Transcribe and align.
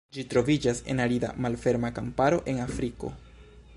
Ĝi 0.15 0.23
troviĝas 0.29 0.79
en 0.93 1.03
arida, 1.05 1.29
malferma 1.47 1.93
kamparo 1.99 2.41
en 2.55 2.63
Afriko. 2.65 3.13